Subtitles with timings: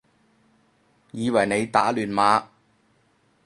[1.11, 2.47] 以為你打亂碼